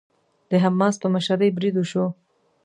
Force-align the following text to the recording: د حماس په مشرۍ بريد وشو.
د 0.49 0.51
حماس 0.63 0.95
په 1.01 1.07
مشرۍ 1.15 1.49
بريد 1.57 1.75
وشو. 1.77 2.05